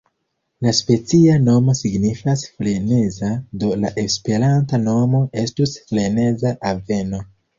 [0.65, 3.29] La specia nomo signifas freneza,
[3.63, 7.21] do la esperanta nomo estus freneza aveno.